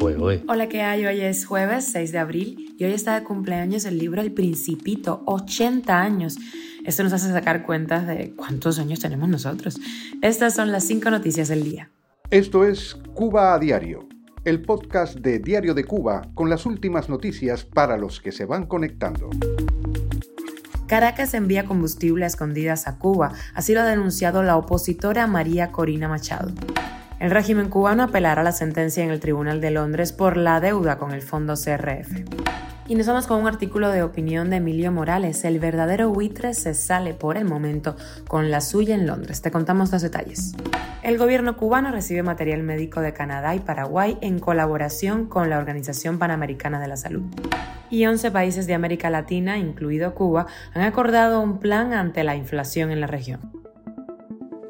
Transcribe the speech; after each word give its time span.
Hola, 0.00 0.68
¿qué 0.68 0.82
hay? 0.82 1.06
Hoy 1.06 1.20
es 1.20 1.46
jueves 1.46 1.86
6 1.92 2.12
de 2.12 2.18
abril 2.18 2.74
y 2.78 2.84
hoy 2.84 2.92
está 2.92 3.18
de 3.18 3.24
cumpleaños 3.24 3.84
el 3.86 3.98
libro 3.98 4.20
El 4.20 4.32
Principito, 4.32 5.22
80 5.26 6.00
años. 6.00 6.36
Esto 6.84 7.02
nos 7.02 7.12
hace 7.12 7.32
sacar 7.32 7.64
cuentas 7.64 8.06
de 8.06 8.34
cuántos 8.36 8.78
años 8.78 9.00
tenemos 9.00 9.28
nosotros. 9.28 9.78
Estas 10.22 10.54
son 10.54 10.70
las 10.70 10.84
cinco 10.84 11.10
noticias 11.10 11.48
del 11.48 11.64
día. 11.64 11.90
Esto 12.30 12.64
es 12.64 12.96
Cuba 13.14 13.54
a 13.54 13.58
Diario, 13.58 14.06
el 14.44 14.62
podcast 14.62 15.16
de 15.16 15.38
Diario 15.38 15.72
de 15.72 15.84
Cuba 15.84 16.28
con 16.34 16.50
las 16.50 16.66
últimas 16.66 17.08
noticias 17.08 17.64
para 17.64 17.96
los 17.96 18.20
que 18.20 18.32
se 18.32 18.44
van 18.44 18.66
conectando. 18.66 19.30
Caracas 20.86 21.34
envía 21.34 21.64
combustible 21.64 22.24
a 22.24 22.28
escondidas 22.28 22.86
a 22.86 22.98
Cuba, 22.98 23.32
así 23.54 23.74
lo 23.74 23.80
ha 23.80 23.86
denunciado 23.86 24.42
la 24.42 24.56
opositora 24.56 25.26
María 25.26 25.72
Corina 25.72 26.06
Machado. 26.08 26.52
El 27.18 27.30
régimen 27.30 27.70
cubano 27.70 28.02
apelará 28.02 28.42
la 28.42 28.52
sentencia 28.52 29.02
en 29.02 29.10
el 29.10 29.20
Tribunal 29.20 29.62
de 29.62 29.70
Londres 29.70 30.12
por 30.12 30.36
la 30.36 30.60
deuda 30.60 30.98
con 30.98 31.12
el 31.12 31.22
fondo 31.22 31.54
CRF. 31.54 32.24
Y 32.88 32.94
nos 32.94 33.06
vamos 33.06 33.26
con 33.26 33.40
un 33.40 33.48
artículo 33.48 33.90
de 33.90 34.02
opinión 34.02 34.50
de 34.50 34.56
Emilio 34.56 34.92
Morales. 34.92 35.44
El 35.44 35.58
verdadero 35.58 36.10
buitre 36.10 36.52
se 36.52 36.74
sale 36.74 37.14
por 37.14 37.38
el 37.38 37.46
momento 37.46 37.96
con 38.28 38.50
la 38.50 38.60
suya 38.60 38.94
en 38.94 39.06
Londres. 39.06 39.40
Te 39.40 39.50
contamos 39.50 39.90
los 39.90 40.02
detalles. 40.02 40.52
El 41.02 41.16
gobierno 41.16 41.56
cubano 41.56 41.90
recibe 41.90 42.22
material 42.22 42.62
médico 42.62 43.00
de 43.00 43.14
Canadá 43.14 43.54
y 43.54 43.60
Paraguay 43.60 44.18
en 44.20 44.38
colaboración 44.38 45.26
con 45.26 45.48
la 45.48 45.58
Organización 45.58 46.18
Panamericana 46.18 46.80
de 46.80 46.88
la 46.88 46.96
Salud. 46.96 47.24
Y 47.90 48.04
11 48.04 48.30
países 48.30 48.66
de 48.66 48.74
América 48.74 49.08
Latina, 49.08 49.56
incluido 49.56 50.14
Cuba, 50.14 50.46
han 50.74 50.82
acordado 50.82 51.40
un 51.40 51.60
plan 51.60 51.94
ante 51.94 52.24
la 52.24 52.36
inflación 52.36 52.90
en 52.90 53.00
la 53.00 53.06
región. 53.06 53.65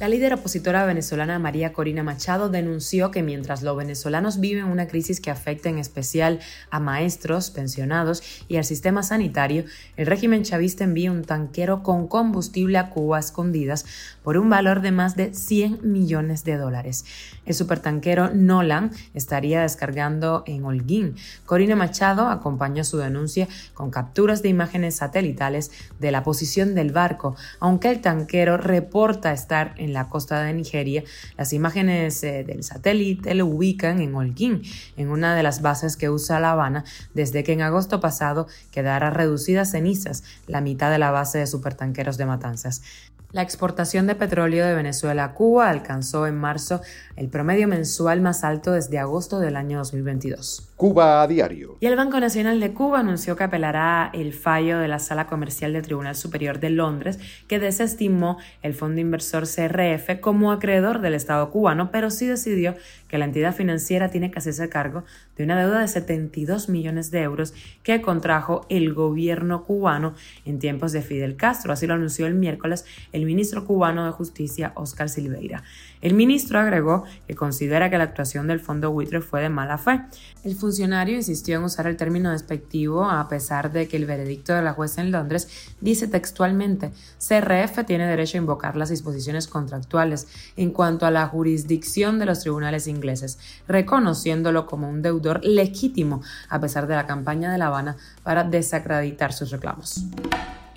La 0.00 0.08
líder 0.08 0.32
opositora 0.32 0.86
venezolana 0.86 1.38
María 1.38 1.74
Corina 1.74 2.02
Machado 2.02 2.48
denunció 2.48 3.10
que 3.10 3.22
mientras 3.22 3.60
los 3.60 3.76
venezolanos 3.76 4.40
viven 4.40 4.64
una 4.64 4.88
crisis 4.88 5.20
que 5.20 5.30
afecta 5.30 5.68
en 5.68 5.76
especial 5.76 6.40
a 6.70 6.80
maestros, 6.80 7.50
pensionados 7.50 8.22
y 8.48 8.56
al 8.56 8.64
sistema 8.64 9.02
sanitario, 9.02 9.64
el 9.98 10.06
régimen 10.06 10.42
chavista 10.42 10.84
envía 10.84 11.12
un 11.12 11.22
tanquero 11.22 11.82
con 11.82 12.08
combustible 12.08 12.78
a 12.78 12.88
Cuba 12.88 13.18
a 13.18 13.20
escondidas 13.20 13.84
por 14.22 14.38
un 14.38 14.48
valor 14.48 14.80
de 14.80 14.90
más 14.90 15.16
de 15.16 15.34
100 15.34 15.80
millones 15.82 16.44
de 16.44 16.56
dólares. 16.56 17.04
El 17.44 17.52
supertanquero 17.52 18.30
Nolan 18.32 18.92
estaría 19.12 19.60
descargando 19.60 20.44
en 20.46 20.64
Holguín. 20.64 21.16
Corina 21.44 21.76
Machado 21.76 22.28
acompañó 22.28 22.84
su 22.84 22.96
denuncia 22.96 23.48
con 23.74 23.90
capturas 23.90 24.40
de 24.40 24.48
imágenes 24.48 24.96
satelitales 24.96 25.70
de 25.98 26.10
la 26.10 26.22
posición 26.22 26.74
del 26.74 26.90
barco, 26.90 27.36
aunque 27.58 27.90
el 27.90 28.00
tanquero 28.00 28.56
reporta 28.56 29.34
estar 29.34 29.74
en 29.76 29.89
la 29.92 30.08
costa 30.08 30.42
de 30.42 30.52
Nigeria, 30.52 31.04
las 31.36 31.52
imágenes 31.52 32.22
eh, 32.22 32.44
del 32.44 32.62
satélite 32.64 33.34
lo 33.34 33.46
ubican 33.46 34.00
en 34.00 34.14
Holguín, 34.14 34.62
en 34.96 35.08
una 35.08 35.34
de 35.34 35.42
las 35.42 35.62
bases 35.62 35.96
que 35.96 36.10
usa 36.10 36.40
La 36.40 36.52
Habana, 36.52 36.84
desde 37.14 37.44
que 37.44 37.52
en 37.52 37.62
agosto 37.62 38.00
pasado 38.00 38.46
quedara 38.70 39.10
reducidas 39.10 39.70
cenizas 39.70 40.24
la 40.46 40.60
mitad 40.60 40.90
de 40.90 40.98
la 40.98 41.10
base 41.10 41.38
de 41.38 41.46
supertanqueros 41.46 42.16
de 42.16 42.26
Matanzas. 42.26 42.82
La 43.32 43.42
exportación 43.42 44.08
de 44.08 44.16
petróleo 44.16 44.66
de 44.66 44.74
Venezuela 44.74 45.22
a 45.22 45.34
Cuba 45.34 45.70
alcanzó 45.70 46.26
en 46.26 46.36
marzo 46.36 46.80
el 47.14 47.28
promedio 47.28 47.68
mensual 47.68 48.20
más 48.20 48.42
alto 48.42 48.72
desde 48.72 48.98
agosto 48.98 49.38
del 49.38 49.54
año 49.54 49.78
2022. 49.78 50.66
Cuba 50.74 51.22
a 51.22 51.28
diario. 51.28 51.76
Y 51.78 51.86
el 51.86 51.94
Banco 51.94 52.18
Nacional 52.18 52.58
de 52.58 52.72
Cuba 52.72 53.00
anunció 53.00 53.36
que 53.36 53.44
apelará 53.44 54.10
el 54.14 54.32
fallo 54.32 54.78
de 54.78 54.88
la 54.88 54.98
Sala 54.98 55.26
Comercial 55.26 55.74
del 55.74 55.82
Tribunal 55.82 56.16
Superior 56.16 56.58
de 56.58 56.70
Londres 56.70 57.20
que 57.46 57.60
desestimó 57.60 58.38
el 58.62 58.74
fondo 58.74 59.00
inversor 59.00 59.44
CRF 59.44 60.18
como 60.20 60.50
acreedor 60.50 61.00
del 61.00 61.14
Estado 61.14 61.50
cubano, 61.50 61.92
pero 61.92 62.10
sí 62.10 62.26
decidió 62.26 62.74
que 63.06 63.18
la 63.18 63.26
entidad 63.26 63.54
financiera 63.54 64.08
tiene 64.08 64.30
que 64.30 64.38
hacerse 64.38 64.68
cargo 64.68 65.04
de 65.36 65.44
una 65.44 65.60
deuda 65.60 65.80
de 65.80 65.88
72 65.88 66.68
millones 66.68 67.10
de 67.10 67.22
euros 67.22 67.54
que 67.82 68.00
contrajo 68.00 68.66
el 68.70 68.94
gobierno 68.94 69.64
cubano 69.64 70.14
en 70.46 70.58
tiempos 70.58 70.92
de 70.92 71.02
Fidel 71.02 71.36
Castro. 71.36 71.72
Así 71.72 71.86
lo 71.86 71.94
anunció 71.94 72.26
el 72.26 72.34
miércoles 72.34 72.86
el 73.12 73.19
ministro 73.26 73.64
cubano 73.64 74.04
de 74.04 74.12
Justicia, 74.12 74.72
Oscar 74.74 75.08
Silveira. 75.08 75.62
El 76.00 76.14
ministro 76.14 76.58
agregó 76.58 77.04
que 77.26 77.34
considera 77.34 77.90
que 77.90 77.98
la 77.98 78.04
actuación 78.04 78.46
del 78.46 78.60
fondo 78.60 78.90
buitre 78.90 79.20
fue 79.20 79.42
de 79.42 79.50
mala 79.50 79.76
fe. 79.76 80.02
El 80.44 80.54
funcionario 80.54 81.14
insistió 81.14 81.58
en 81.58 81.64
usar 81.64 81.86
el 81.86 81.96
término 81.96 82.30
despectivo 82.30 83.04
a 83.04 83.28
pesar 83.28 83.70
de 83.72 83.86
que 83.86 83.96
el 83.96 84.06
veredicto 84.06 84.54
de 84.54 84.62
la 84.62 84.72
jueza 84.72 85.02
en 85.02 85.12
Londres 85.12 85.48
dice 85.80 86.08
textualmente 86.08 86.92
CRF 87.18 87.84
tiene 87.86 88.06
derecho 88.06 88.38
a 88.38 88.40
invocar 88.40 88.76
las 88.76 88.88
disposiciones 88.88 89.46
contractuales 89.46 90.26
en 90.56 90.70
cuanto 90.70 91.04
a 91.04 91.10
la 91.10 91.26
jurisdicción 91.26 92.18
de 92.18 92.26
los 92.26 92.40
tribunales 92.40 92.86
ingleses, 92.86 93.38
reconociéndolo 93.68 94.66
como 94.66 94.88
un 94.88 95.02
deudor 95.02 95.44
legítimo 95.44 96.22
a 96.48 96.60
pesar 96.60 96.86
de 96.86 96.96
la 96.96 97.06
campaña 97.06 97.52
de 97.52 97.58
La 97.58 97.66
Habana 97.66 97.96
para 98.22 98.44
desacreditar 98.44 99.32
sus 99.32 99.50
reclamos. 99.50 100.04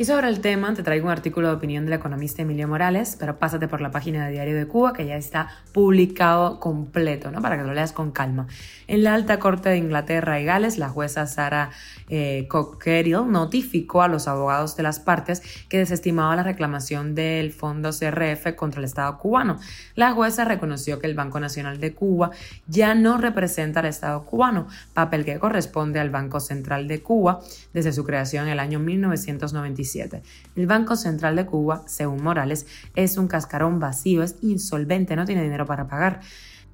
Y 0.03 0.06
sobre 0.06 0.28
el 0.28 0.41
tema 0.41 0.74
te 0.74 0.84
traigo 0.84 1.06
un 1.06 1.14
artículo 1.14 1.47
de 1.47 1.53
opinión 1.53 1.86
del 1.86 1.94
economista 1.94 2.41
Emilio 2.41 2.68
Morales, 2.68 3.16
pero 3.18 3.40
pásate 3.40 3.69
por 3.69 3.80
la 3.80 3.90
página 3.90 4.25
de 4.25 4.34
Diario 4.34 4.58
de 4.58 4.68
Cuba 4.68 4.91
que 4.91 5.06
ya 5.06 5.16
está 5.16 5.47
publicado 5.72 6.59
completo, 6.59 7.31
¿no? 7.31 7.41
Para 7.41 7.56
que 7.56 7.64
lo 7.64 7.74
leas 7.74 7.94
con 7.94 8.12
calma. 8.12 8.47
En 8.88 9.03
la 9.03 9.14
Alta 9.14 9.40
Corte 9.40 9.69
de 9.69 9.78
Inglaterra 9.78 10.41
y 10.41 10.44
Gales, 10.44 10.78
la 10.78 10.90
jueza 10.90 11.25
Sarah 11.25 11.69
eh, 12.09 12.47
Cockerill 12.50 13.31
notificó 13.31 14.02
a 14.02 14.09
los 14.09 14.28
abogados 14.28 14.75
de 14.75 14.84
las 14.84 15.00
partes 15.00 15.41
que 15.69 15.78
desestimaba 15.78 16.35
la 16.35 16.44
reclamación 16.44 17.16
del 17.16 17.53
fondo 17.53 17.91
CRF 17.91 18.56
contra 18.58 18.80
el 18.80 18.85
Estado 18.85 19.18
cubano. 19.18 19.58
La 19.96 20.12
jueza 20.12 20.44
reconoció 20.44 21.00
que 21.00 21.08
el 21.08 21.16
Banco 21.16 21.40
Nacional 21.40 21.80
de 21.80 21.94
Cuba 21.94 22.31
ya 22.68 22.94
no 22.94 23.18
representa 23.20 23.80
al 23.80 23.85
Estado 23.85 24.25
cubano, 24.25 24.68
papel 24.94 25.24
que 25.24 25.40
corresponde 25.40 26.02
al 26.02 26.09
Banco 26.09 26.41
Central 26.41 26.90
de 26.90 27.02
Cuba 27.02 27.40
desde 27.72 27.94
su 27.94 28.03
creación 28.03 28.47
en 28.47 28.52
el 28.52 28.59
año 28.59 28.80
1995 28.80 29.92
el 30.55 30.67
Banco 30.67 30.95
Central 30.95 31.35
de 31.35 31.45
Cuba, 31.45 31.83
según 31.85 32.23
Morales, 32.23 32.65
es 32.95 33.17
un 33.17 33.27
cascarón 33.27 33.79
vacío, 33.79 34.23
es 34.23 34.35
insolvente, 34.41 35.15
no 35.15 35.25
tiene 35.25 35.43
dinero 35.43 35.65
para 35.65 35.87
pagar. 35.87 36.21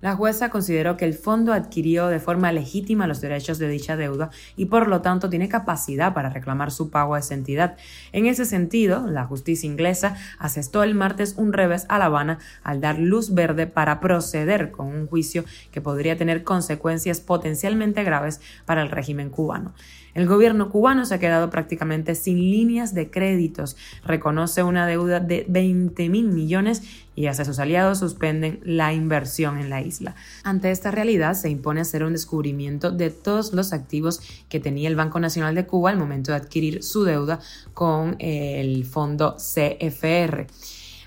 La 0.02 0.16
jueza 0.16 0.50
consideró 0.50 0.96
que 0.96 1.04
el 1.04 1.14
fondo 1.14 1.52
adquirió 1.52 2.08
de 2.08 2.22
forma 2.22 2.54
legítima 2.54 3.06
los 3.06 3.20
derechos 3.20 3.60
de 3.60 3.68
dicha 3.68 3.98
deuda 3.98 4.30
y 4.56 4.66
por 4.66 4.88
lo 4.88 5.02
tanto 5.02 5.30
tiene 5.30 5.50
capacidad 5.50 6.14
para 6.14 6.30
reclamar 6.30 6.72
su 6.72 6.90
pago 6.90 7.16
a 7.16 7.20
esa 7.20 7.34
entidad. 7.34 7.76
En 8.14 8.26
ese 8.26 8.46
sentido, 8.46 9.08
la 9.08 9.26
justicia 9.26 9.70
inglesa 9.70 10.16
asestó 10.38 10.84
el 10.84 10.96
martes 10.96 11.36
un 11.36 11.52
revés 11.52 11.86
a 11.90 11.98
La 11.98 12.06
Habana 12.06 12.40
al 12.64 12.80
dar 12.80 12.98
luz 12.98 13.34
verde 13.34 13.68
para 13.68 14.00
proceder 14.00 14.72
con 14.72 14.88
un 14.88 15.06
juicio 15.06 15.44
que 15.72 15.82
podría 15.82 16.18
tener 16.18 16.46
consecuencias 16.46 17.20
potencialmente 17.20 18.04
graves 18.06 18.40
para 18.66 18.82
el 18.82 18.92
régimen 18.92 19.30
cubano. 19.30 19.74
El 20.20 20.28
gobierno 20.28 20.70
cubano 20.70 21.06
se 21.06 21.16
ha 21.16 21.20
quedado 21.20 21.50
prácticamente 21.50 22.14
sin 22.14 22.40
líneas 22.40 22.94
de 22.94 23.10
créditos, 23.10 23.78
reconoce 24.04 24.64
una 24.64 24.86
deuda 24.86 25.22
de 25.22 25.46
20 25.48 26.10
mil 26.10 26.28
millones 26.28 26.84
y 27.16 27.28
hasta 27.28 27.46
sus 27.46 27.58
aliados 27.58 28.00
suspenden 28.00 28.60
la 28.66 28.92
inversión 28.92 29.60
en 29.60 29.70
la 29.70 29.80
isla. 29.80 30.16
Ante 30.44 30.72
esta 30.72 30.92
realidad 30.92 31.36
se 31.36 31.50
impone 31.50 31.80
hacer 31.80 32.04
un 32.04 32.12
descubrimiento 32.12 32.92
de 32.92 33.12
todos 33.12 33.54
los 33.54 33.72
activos 33.72 34.20
que 34.50 34.60
tenía 34.60 34.90
el 34.90 34.98
Banco 34.98 35.22
Nacional 35.22 35.56
de 35.56 35.66
Cuba 35.66 35.92
al 35.92 35.98
momento 35.98 36.34
de 36.34 36.38
adquirir 36.40 36.84
su 36.84 37.06
deuda 37.06 37.40
con 37.74 38.18
el 38.20 38.84
fondo 38.84 39.38
CFR. 39.38 40.48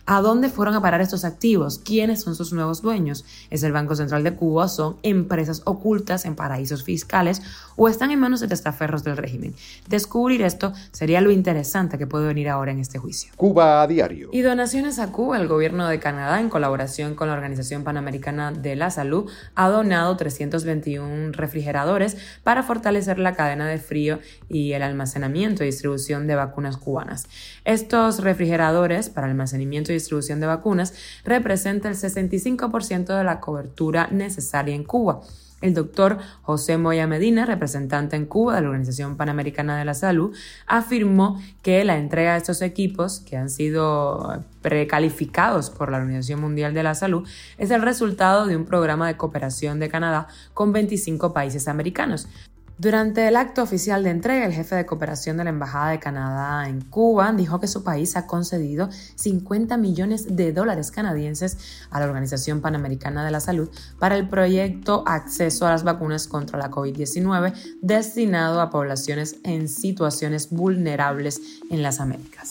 ¿A 0.04 0.20
dónde 0.20 0.48
fueron 0.48 0.74
a 0.74 0.82
parar 0.82 1.00
estos 1.00 1.24
activos? 1.24 1.78
¿Quiénes 1.78 2.22
son 2.22 2.34
sus 2.34 2.52
nuevos 2.52 2.82
dueños? 2.82 3.24
¿Es 3.50 3.62
el 3.62 3.70
Banco 3.70 3.94
Central 3.94 4.24
de 4.24 4.34
Cuba? 4.34 4.66
¿Son 4.66 4.96
empresas 5.04 5.62
ocultas 5.64 6.24
en 6.24 6.34
paraísos 6.34 6.82
fiscales? 6.82 7.40
¿O 7.76 7.88
están 7.88 8.10
en 8.10 8.18
manos 8.18 8.40
de 8.40 8.48
testaferros 8.48 9.04
del 9.04 9.16
régimen? 9.16 9.54
Descubrir 9.88 10.42
esto 10.42 10.72
sería 10.90 11.20
lo 11.20 11.30
interesante 11.30 11.98
que 11.98 12.08
puede 12.08 12.26
venir 12.26 12.48
ahora 12.48 12.72
en 12.72 12.80
este 12.80 12.98
juicio. 12.98 13.32
Cuba 13.36 13.80
a 13.80 13.86
diario. 13.86 14.28
Y 14.32 14.40
donaciones 14.40 14.98
a 14.98 15.12
Cuba, 15.12 15.36
el 15.36 15.46
gobierno 15.46 15.86
de 15.86 16.00
Canadá, 16.00 16.40
en 16.40 16.48
colaboración 16.48 17.14
con 17.14 17.28
la 17.28 17.34
Organización 17.34 17.84
Panamericana 17.84 18.50
de 18.50 18.74
la 18.74 18.90
Salud, 18.90 19.30
ha 19.54 19.68
donado 19.68 20.16
321 20.16 21.30
refrigeradores 21.30 22.16
para 22.42 22.64
fortalecer 22.64 23.20
la 23.20 23.34
cadena 23.34 23.68
de 23.68 23.78
frío 23.78 24.18
y 24.48 24.72
el 24.72 24.82
almacenamiento 24.82 25.62
y 25.62 25.66
distribución 25.66 26.26
de 26.26 26.34
vacunas 26.34 26.76
cubanas. 26.76 27.28
Estos 27.64 28.18
refrigeradores 28.18 29.08
para 29.08 29.28
almacenamiento 29.28 29.91
distribución 29.94 30.40
de 30.40 30.46
vacunas 30.46 30.94
representa 31.24 31.88
el 31.88 31.94
65% 31.94 33.16
de 33.16 33.24
la 33.24 33.40
cobertura 33.40 34.08
necesaria 34.10 34.74
en 34.74 34.84
Cuba. 34.84 35.22
El 35.62 35.74
doctor 35.74 36.18
José 36.42 36.76
Moya 36.76 37.06
Medina, 37.06 37.46
representante 37.46 38.16
en 38.16 38.26
Cuba 38.26 38.56
de 38.56 38.62
la 38.62 38.68
Organización 38.68 39.16
Panamericana 39.16 39.78
de 39.78 39.84
la 39.84 39.94
Salud, 39.94 40.36
afirmó 40.66 41.40
que 41.62 41.84
la 41.84 41.96
entrega 41.96 42.32
de 42.32 42.38
estos 42.38 42.62
equipos, 42.62 43.20
que 43.20 43.36
han 43.36 43.48
sido 43.48 44.42
precalificados 44.60 45.70
por 45.70 45.90
la 45.90 45.98
Organización 45.98 46.40
Mundial 46.40 46.74
de 46.74 46.82
la 46.82 46.96
Salud, 46.96 47.26
es 47.58 47.70
el 47.70 47.80
resultado 47.80 48.46
de 48.46 48.56
un 48.56 48.64
programa 48.64 49.06
de 49.06 49.16
cooperación 49.16 49.78
de 49.78 49.88
Canadá 49.88 50.26
con 50.52 50.72
25 50.72 51.32
países 51.32 51.68
americanos. 51.68 52.26
Durante 52.78 53.28
el 53.28 53.36
acto 53.36 53.62
oficial 53.62 54.02
de 54.02 54.10
entrega, 54.10 54.44
el 54.44 54.52
jefe 54.52 54.74
de 54.74 54.86
cooperación 54.86 55.36
de 55.36 55.44
la 55.44 55.50
Embajada 55.50 55.90
de 55.90 56.00
Canadá 56.00 56.68
en 56.68 56.80
Cuba 56.80 57.32
dijo 57.32 57.60
que 57.60 57.68
su 57.68 57.84
país 57.84 58.16
ha 58.16 58.26
concedido 58.26 58.88
50 59.14 59.76
millones 59.76 60.36
de 60.36 60.52
dólares 60.52 60.90
canadienses 60.90 61.58
a 61.90 62.00
la 62.00 62.06
Organización 62.06 62.60
Panamericana 62.60 63.24
de 63.24 63.30
la 63.30 63.40
Salud 63.40 63.68
para 63.98 64.16
el 64.16 64.28
proyecto 64.28 65.04
Acceso 65.06 65.66
a 65.66 65.70
las 65.70 65.84
vacunas 65.84 66.26
contra 66.26 66.58
la 66.58 66.70
COVID-19 66.70 67.52
destinado 67.82 68.60
a 68.60 68.70
poblaciones 68.70 69.36
en 69.44 69.68
situaciones 69.68 70.50
vulnerables 70.50 71.40
en 71.70 71.82
las 71.82 72.00
Américas. 72.00 72.50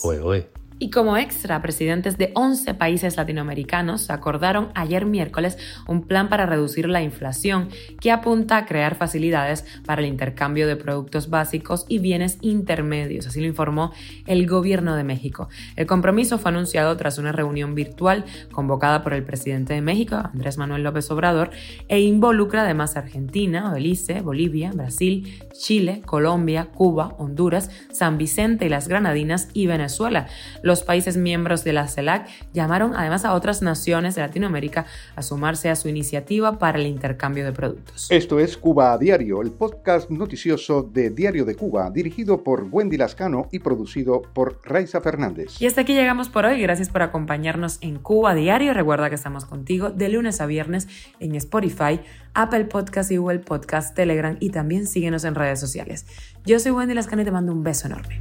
Y 0.82 0.90
como 0.90 1.16
extra, 1.16 1.62
presidentes 1.62 2.18
de 2.18 2.32
11 2.34 2.74
países 2.74 3.16
latinoamericanos 3.16 4.10
acordaron 4.10 4.72
ayer 4.74 5.06
miércoles 5.06 5.56
un 5.86 6.02
plan 6.02 6.28
para 6.28 6.44
reducir 6.44 6.88
la 6.88 7.02
inflación 7.02 7.68
que 8.00 8.10
apunta 8.10 8.56
a 8.56 8.66
crear 8.66 8.96
facilidades 8.96 9.64
para 9.86 10.02
el 10.02 10.08
intercambio 10.08 10.66
de 10.66 10.74
productos 10.74 11.30
básicos 11.30 11.86
y 11.88 12.00
bienes 12.00 12.38
intermedios, 12.40 13.28
así 13.28 13.40
lo 13.40 13.46
informó 13.46 13.92
el 14.26 14.48
gobierno 14.48 14.96
de 14.96 15.04
México. 15.04 15.48
El 15.76 15.86
compromiso 15.86 16.36
fue 16.38 16.50
anunciado 16.50 16.96
tras 16.96 17.16
una 17.16 17.30
reunión 17.30 17.76
virtual 17.76 18.24
convocada 18.50 19.04
por 19.04 19.14
el 19.14 19.22
presidente 19.22 19.74
de 19.74 19.82
México, 19.82 20.16
Andrés 20.16 20.58
Manuel 20.58 20.82
López 20.82 21.08
Obrador, 21.12 21.52
e 21.86 22.00
involucra 22.00 22.62
además 22.62 22.96
Argentina, 22.96 23.72
Belice, 23.72 24.20
Bolivia, 24.20 24.72
Brasil, 24.72 25.46
Chile, 25.52 26.02
Colombia, 26.04 26.70
Cuba, 26.74 27.14
Honduras, 27.18 27.70
San 27.92 28.18
Vicente 28.18 28.66
y 28.66 28.68
las 28.68 28.88
Granadinas 28.88 29.48
y 29.54 29.68
Venezuela. 29.68 30.26
Los 30.72 30.84
países 30.84 31.18
miembros 31.18 31.64
de 31.64 31.74
la 31.74 31.86
CELAC 31.86 32.30
llamaron 32.54 32.94
además 32.96 33.26
a 33.26 33.34
otras 33.34 33.60
naciones 33.60 34.14
de 34.14 34.22
Latinoamérica 34.22 34.86
a 35.14 35.20
sumarse 35.20 35.68
a 35.68 35.76
su 35.76 35.90
iniciativa 35.90 36.58
para 36.58 36.78
el 36.78 36.86
intercambio 36.86 37.44
de 37.44 37.52
productos. 37.52 38.10
Esto 38.10 38.40
es 38.40 38.56
Cuba 38.56 38.94
a 38.94 38.96
Diario, 38.96 39.42
el 39.42 39.50
podcast 39.50 40.08
noticioso 40.08 40.82
de 40.82 41.10
Diario 41.10 41.44
de 41.44 41.56
Cuba, 41.56 41.90
dirigido 41.90 42.42
por 42.42 42.68
Wendy 42.70 42.96
Lascano 42.96 43.48
y 43.52 43.58
producido 43.58 44.22
por 44.22 44.60
Raiza 44.64 45.02
Fernández. 45.02 45.60
Y 45.60 45.66
hasta 45.66 45.82
aquí 45.82 45.92
llegamos 45.92 46.30
por 46.30 46.46
hoy. 46.46 46.62
Gracias 46.62 46.88
por 46.88 47.02
acompañarnos 47.02 47.76
en 47.82 47.98
Cuba 47.98 48.30
a 48.30 48.34
Diario. 48.34 48.72
Recuerda 48.72 49.10
que 49.10 49.16
estamos 49.16 49.44
contigo 49.44 49.90
de 49.90 50.08
lunes 50.08 50.40
a 50.40 50.46
viernes 50.46 50.88
en 51.20 51.34
Spotify, 51.34 52.00
Apple 52.32 52.64
Podcast 52.64 53.10
y 53.10 53.18
Google 53.18 53.40
Podcast, 53.40 53.94
Telegram 53.94 54.38
y 54.40 54.48
también 54.48 54.86
síguenos 54.86 55.24
en 55.24 55.34
redes 55.34 55.60
sociales. 55.60 56.06
Yo 56.46 56.58
soy 56.58 56.72
Wendy 56.72 56.94
Lascano 56.94 57.20
y 57.20 57.26
te 57.26 57.30
mando 57.30 57.52
un 57.52 57.62
beso 57.62 57.88
enorme. 57.88 58.18